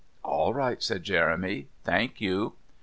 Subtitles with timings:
[0.23, 2.53] "All right," said Jeremy; "thank you."